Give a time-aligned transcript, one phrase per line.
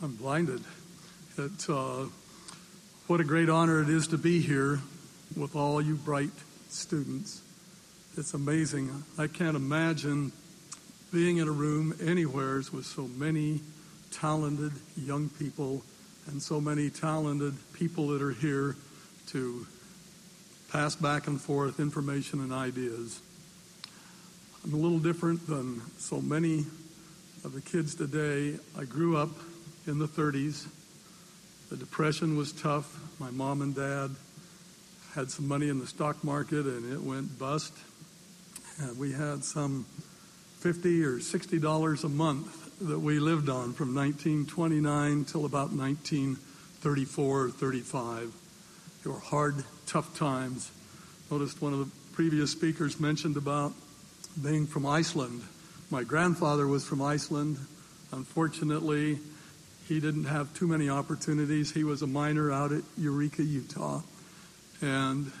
[0.00, 0.62] I'm blinded.
[1.36, 2.04] It, uh,
[3.08, 4.78] what a great honor it is to be here
[5.36, 6.30] with all you bright
[6.68, 7.42] students.
[8.16, 9.02] It's amazing.
[9.18, 10.30] I can't imagine
[11.12, 13.60] being in a room anywhere with so many
[14.12, 15.82] talented young people
[16.28, 18.76] and so many talented people that are here
[19.30, 19.66] to
[20.70, 23.20] pass back and forth information and ideas.
[24.62, 26.66] I'm a little different than so many
[27.44, 28.60] of the kids today.
[28.78, 29.30] I grew up
[29.88, 30.66] in the 30s.
[31.70, 33.00] The Depression was tough.
[33.18, 34.10] My mom and dad
[35.14, 37.72] had some money in the stock market and it went bust.
[38.78, 39.86] And we had some
[40.60, 47.40] 50 or 60 dollars a month that we lived on from 1929 till about 1934
[47.40, 48.32] or 35.
[49.02, 50.70] They were hard, tough times.
[51.30, 53.72] Noticed one of the previous speakers mentioned about
[54.42, 55.42] being from Iceland.
[55.90, 57.56] My grandfather was from Iceland.
[58.12, 59.18] Unfortunately,
[59.88, 61.72] he didn't have too many opportunities.
[61.72, 64.02] He was a miner out at Eureka, Utah.
[64.82, 65.32] And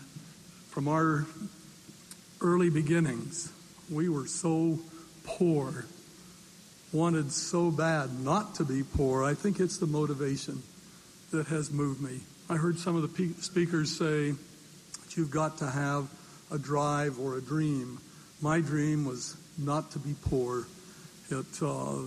[0.70, 1.26] from our
[2.40, 3.52] early beginnings,
[3.90, 4.78] we were so
[5.24, 5.84] poor,
[6.92, 9.22] wanted so bad not to be poor.
[9.22, 10.62] I think it's the motivation
[11.30, 12.20] that has moved me.
[12.48, 16.08] I heard some of the speakers say that you've got to have
[16.50, 17.98] a drive or a dream.
[18.40, 20.66] My dream was not to be poor.
[21.30, 22.06] It, uh,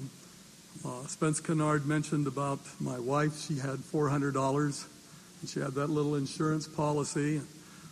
[0.86, 3.40] uh, Spence Kinard mentioned about my wife.
[3.40, 4.88] She had $400
[5.42, 7.42] and she had that little insurance policy.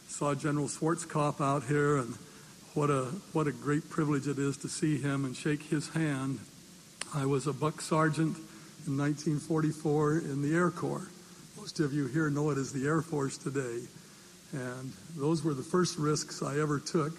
[0.08, 2.16] Saw General Schwarzkopf out here and
[2.74, 6.40] what a, what a great privilege it is to see him and shake his hand.
[7.14, 8.38] I was a buck sergeant
[8.88, 11.10] in 1944 in the Air Corps.
[11.58, 13.82] Most of you here know it as the Air Force today.
[14.52, 17.14] And those were the first risks I ever took.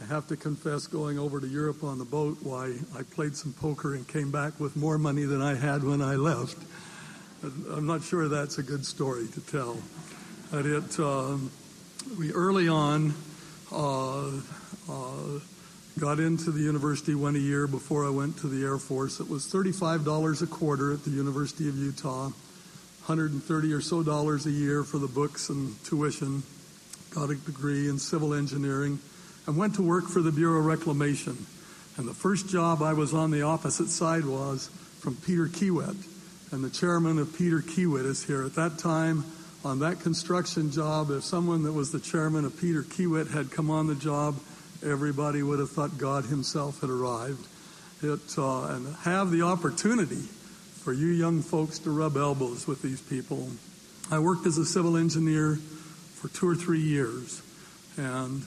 [0.00, 3.52] I have to confess, going over to Europe on the boat, why I played some
[3.52, 6.56] poker and came back with more money than I had when I left.
[7.42, 9.76] I'm not sure that's a good story to tell.
[10.50, 11.50] But it, um,
[12.18, 13.12] we early on
[13.70, 14.28] uh,
[14.88, 15.38] uh,
[15.98, 19.20] got into the university, went a year before I went to the Air Force.
[19.20, 22.30] It was $35 a quarter at the University of Utah,
[23.04, 26.42] 130 or so dollars a year for the books and tuition.
[27.10, 28.98] Got a degree in civil engineering
[29.50, 31.36] and went to work for the Bureau of Reclamation.
[31.96, 35.96] And the first job I was on the opposite side was from Peter Kiewit.
[36.52, 38.44] And the chairman of Peter Kiewit is here.
[38.44, 39.24] At that time,
[39.64, 43.72] on that construction job, if someone that was the chairman of Peter Kiewit had come
[43.72, 44.38] on the job,
[44.86, 47.44] everybody would have thought God Himself had arrived.
[48.04, 50.22] It, uh, and have the opportunity
[50.84, 53.48] for you young folks to rub elbows with these people.
[54.12, 57.42] I worked as a civil engineer for two or three years,
[57.96, 58.44] and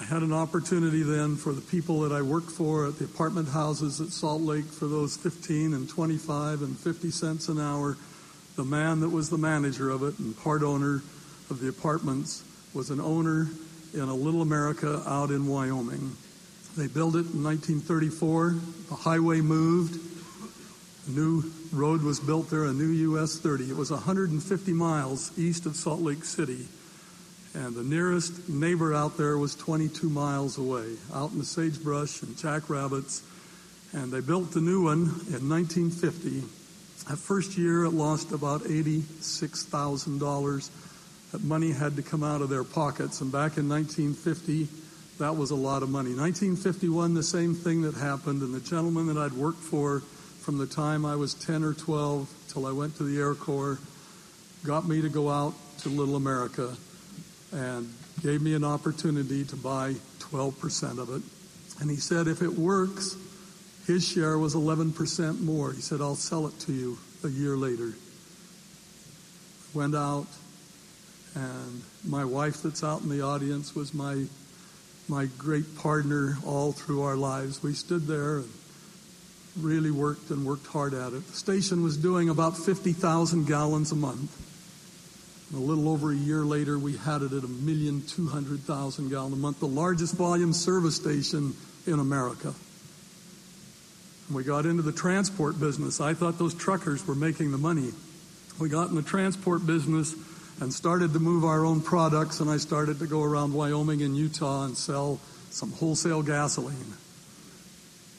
[0.00, 3.48] I had an opportunity then for the people that I worked for at the apartment
[3.48, 7.96] houses at Salt Lake for those 15 and 25 and 50 cents an hour.
[8.56, 11.02] The man that was the manager of it and part owner
[11.48, 12.42] of the apartments
[12.74, 13.48] was an owner
[13.92, 16.16] in a little America out in Wyoming.
[16.76, 18.56] They built it in 1934.
[18.88, 20.00] The highway moved.
[21.06, 23.70] A new road was built there, a new US 30.
[23.70, 26.66] It was 150 miles east of Salt Lake City.
[27.54, 32.36] And the nearest neighbor out there was 22 miles away, out in the sagebrush and
[32.36, 33.22] jackrabbits.
[33.92, 36.42] And they built the new one in 1950.
[37.08, 40.70] That first year, it lost about $86,000.
[41.30, 43.20] That money had to come out of their pockets.
[43.20, 44.66] And back in 1950,
[45.20, 46.10] that was a lot of money.
[46.10, 48.42] 1951, the same thing that happened.
[48.42, 50.00] And the gentleman that I'd worked for
[50.40, 53.78] from the time I was 10 or 12 till I went to the Air Corps
[54.64, 56.76] got me to go out to Little America
[57.54, 57.92] and
[58.22, 61.22] gave me an opportunity to buy 12% of it.
[61.80, 63.16] And he said, if it works,
[63.86, 65.72] his share was 11% more.
[65.72, 67.92] He said, I'll sell it to you a year later.
[69.72, 70.26] Went out,
[71.34, 74.26] and my wife, that's out in the audience, was my
[75.08, 77.62] my great partner all through our lives.
[77.62, 78.48] We stood there and
[79.60, 81.26] really worked and worked hard at it.
[81.26, 84.34] The station was doing about 50,000 gallons a month.
[85.54, 89.10] A little over a year later, we had it at a million two hundred thousand
[89.10, 91.54] gallon a month, the largest volume service station
[91.86, 92.52] in America.
[94.32, 96.00] We got into the transport business.
[96.00, 97.90] I thought those truckers were making the money.
[98.58, 100.14] We got in the transport business
[100.60, 104.16] and started to move our own products, and I started to go around Wyoming and
[104.16, 105.20] Utah and sell
[105.50, 106.94] some wholesale gasoline.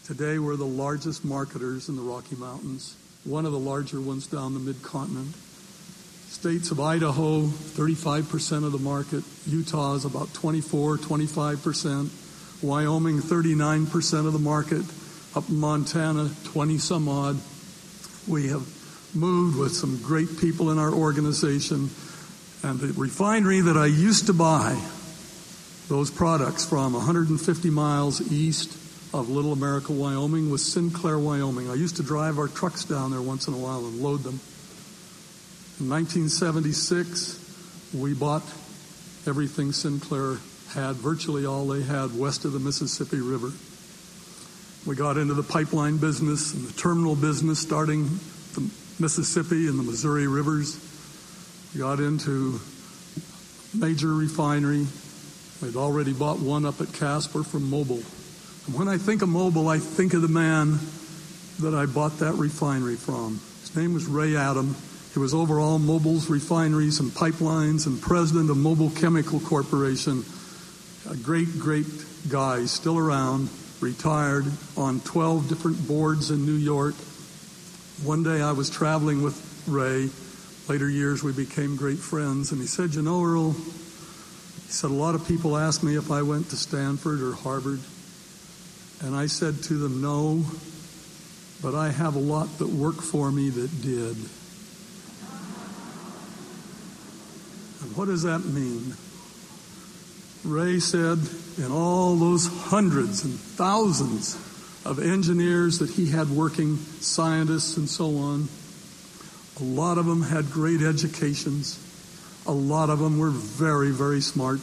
[0.05, 2.95] Today, we're the largest marketers in the Rocky Mountains,
[3.25, 5.35] one of the larger ones down the mid continent.
[6.35, 9.23] States of Idaho, 35% of the market.
[9.47, 12.61] Utah is about 24, 25%.
[12.61, 14.83] Wyoming, 39% of the market.
[15.33, 17.39] Up in Montana, 20 some odd.
[18.27, 18.67] We have
[19.15, 21.89] moved with some great people in our organization.
[22.63, 24.77] And the refinery that I used to buy
[25.87, 28.73] those products from 150 miles east
[29.13, 31.69] of Little America, Wyoming, was Sinclair, Wyoming.
[31.69, 34.41] I used to drive our trucks down there once in a while and load them.
[35.77, 38.43] In 1976, we bought
[39.27, 40.37] everything Sinclair
[40.69, 43.51] had, virtually all they had west of the Mississippi River.
[44.85, 48.05] We got into the pipeline business and the terminal business, starting
[48.53, 48.61] the
[49.01, 50.79] Mississippi and the Missouri rivers.
[51.73, 52.61] We got into
[53.73, 54.87] major refinery.
[55.61, 58.01] We'd already bought one up at Casper from Mobil.
[58.67, 60.79] And when I think of Mobil, I think of the man
[61.59, 63.41] that I bought that refinery from.
[63.59, 64.77] His name was Ray Adam.
[65.15, 70.25] He was over all Mobil's refineries and pipelines and president of Mobil Chemical Corporation.
[71.09, 71.85] A great, great
[72.27, 73.47] guy, still around,
[73.79, 74.43] retired
[74.75, 76.95] on 12 different boards in New York.
[78.03, 80.09] One day I was traveling with Ray.
[80.67, 83.59] Later years we became great friends, and he said, You know, Earl, he
[84.67, 87.79] said, a lot of people ask me if I went to Stanford or Harvard.
[88.99, 90.43] And I said to them, No,
[91.61, 94.17] but I have a lot that work for me that did.
[97.85, 98.95] And what does that mean?
[100.43, 101.19] Ray said,
[101.57, 104.35] in all those hundreds and thousands
[104.85, 108.47] of engineers that he had working, scientists and so on,
[109.59, 111.79] a lot of them had great educations.
[112.47, 114.59] A lot of them were very, very smart.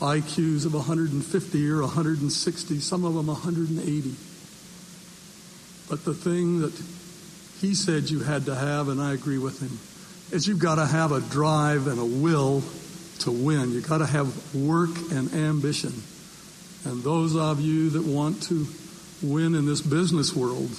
[0.00, 4.14] IQs of 150 or 160, some of them 180.
[5.90, 6.72] But the thing that
[7.60, 9.78] he said you had to have, and I agree with him,
[10.32, 12.62] is you've got to have a drive and a will
[13.20, 13.72] to win.
[13.72, 15.92] You've got to have work and ambition.
[16.84, 18.66] And those of you that want to
[19.22, 20.70] win in this business world,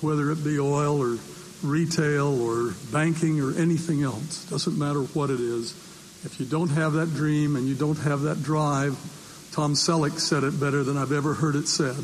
[0.00, 1.18] whether it be oil or
[1.62, 5.72] retail or banking or anything else, doesn't matter what it is,
[6.24, 8.98] if you don't have that dream and you don't have that drive,
[9.52, 11.96] Tom Selleck said it better than I've ever heard it said.
[11.96, 12.02] He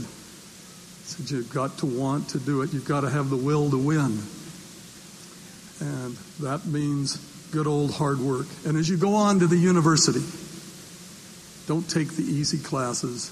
[1.05, 2.73] said, You've got to want to do it.
[2.75, 4.21] You've got to have the will to win.
[5.81, 7.17] And that means
[7.51, 8.47] good old hard work.
[8.65, 10.25] And as you go on to the university,
[11.67, 13.31] don't take the easy classes.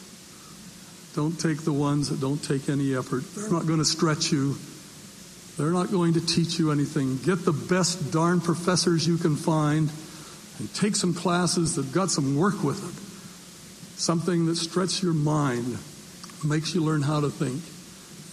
[1.14, 3.22] Don't take the ones that don't take any effort.
[3.34, 4.56] They're not going to stretch you.
[5.56, 7.18] They're not going to teach you anything.
[7.18, 9.90] Get the best darn professors you can find
[10.58, 13.98] and take some classes that got some work with it.
[13.98, 15.78] Something that stretches your mind,
[16.44, 17.62] makes you learn how to think.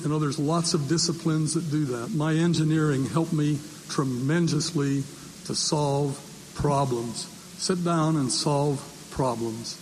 [0.04, 2.10] You know, there's lots of disciplines that do that.
[2.10, 5.04] My engineering helped me tremendously
[5.46, 6.20] to solve
[6.56, 7.28] problems.
[7.58, 8.82] Sit down and solve
[9.12, 9.78] problems.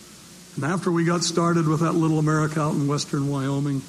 [0.56, 3.82] And after we got started with that little America out in western Wyoming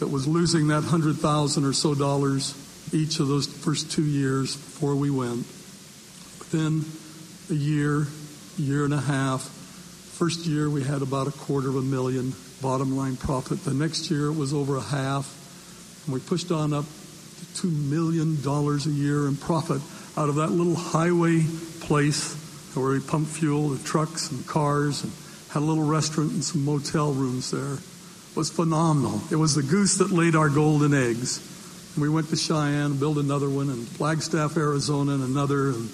[0.00, 2.54] that was losing that hundred thousand or so dollars
[2.92, 5.46] each of those first two years before we went,
[6.38, 6.84] within
[7.50, 8.06] a year,
[8.58, 12.96] year and a half, first year we had about a quarter of a million bottom
[12.96, 13.62] line profit.
[13.64, 15.45] The next year it was over a half.
[16.06, 19.82] And we pushed on up to two million dollars a year in profit
[20.16, 21.44] out of that little highway
[21.80, 22.34] place
[22.74, 25.12] where we pumped fuel, the trucks and cars, and
[25.50, 27.74] had a little restaurant and some motel rooms there.
[27.74, 29.20] It was phenomenal.
[29.30, 31.40] It was the goose that laid our golden eggs.
[31.94, 35.88] And we went to Cheyenne, and built another one, and Flagstaff, Arizona, and another, and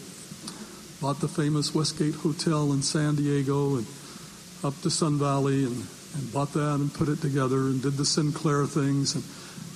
[1.01, 3.87] bought the famous Westgate Hotel in San Diego, and
[4.65, 8.05] up to Sun Valley, and, and bought that and put it together, and did the
[8.05, 9.15] Sinclair things.
[9.15, 9.25] And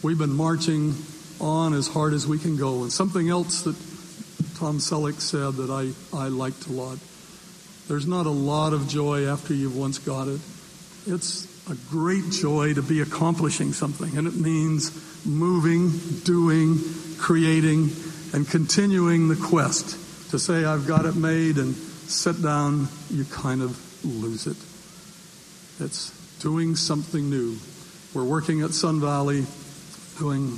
[0.03, 0.95] we've been marching
[1.41, 2.83] on as hard as we can go.
[2.83, 3.77] And something else that
[4.59, 6.99] Tom Selleck said that I, I liked a lot.
[7.89, 10.41] There's not a lot of joy after you've once got it.
[11.07, 15.91] It's a great joy to be accomplishing something, and it means moving,
[16.25, 16.79] doing,
[17.19, 17.91] creating,
[18.33, 20.31] and continuing the quest.
[20.31, 24.57] To say, I've got it made and sit down, you kind of lose it.
[25.85, 27.57] It's doing something new.
[28.15, 29.45] We're working at Sun Valley,
[30.19, 30.57] doing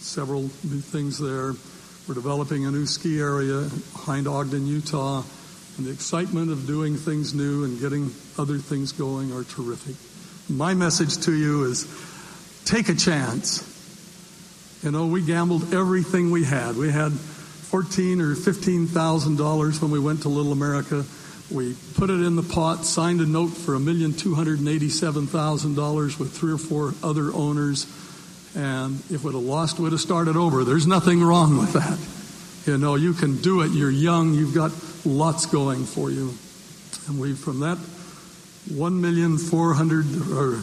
[0.00, 1.54] several new things there.
[2.08, 5.22] We're developing a new ski area behind Ogden, Utah,
[5.76, 9.96] and the excitement of doing things new and getting other things going are terrific.
[10.50, 11.86] My message to you is
[12.64, 13.68] take a chance.
[14.82, 16.76] You know, we gambled everything we had.
[16.76, 21.04] We had fourteen or fifteen thousand dollars when we went to Little America.
[21.52, 24.68] We put it in the pot, signed a note for a million two hundred and
[24.68, 27.86] eighty-seven thousand dollars with three or four other owners
[28.54, 30.64] and if we'd have lost, we'd have started over.
[30.64, 32.70] There's nothing wrong with that.
[32.70, 33.72] You know, you can do it.
[33.72, 34.34] You're young.
[34.34, 34.72] You've got
[35.04, 36.34] lots going for you.
[37.08, 37.78] And we, from that
[38.70, 40.56] one million four hundred or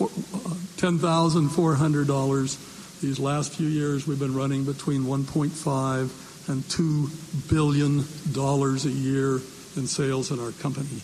[0.00, 2.58] uh, uh, ten thousand four hundred dollars,
[3.00, 7.08] These last few years, we've been running between 1.5 and 2
[7.48, 9.40] billion dollars a year
[9.76, 11.02] in sales in our company.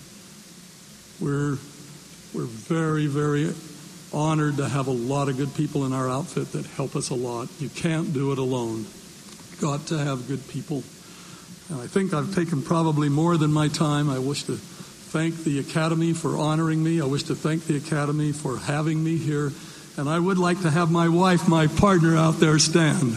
[1.21, 1.59] We're
[2.37, 3.53] we're very, very
[4.13, 7.15] honored to have a lot of good people in our outfit that help us a
[7.15, 7.49] lot.
[7.59, 8.87] You can't do it alone.
[9.61, 10.83] Got to have good people.
[11.71, 14.11] And I think I've taken probably more than my time.
[14.11, 17.01] I wish to thank the Academy for honoring me.
[17.01, 19.53] I wish to thank the Academy for having me here.
[19.97, 23.17] And I would like to have my wife, my partner, out there stand.